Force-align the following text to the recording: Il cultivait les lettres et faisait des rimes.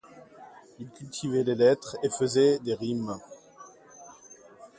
Il 0.79 0.89
cultivait 0.89 1.43
les 1.43 1.53
lettres 1.53 1.95
et 2.01 2.09
faisait 2.09 2.57
des 2.57 2.73
rimes. 2.73 3.19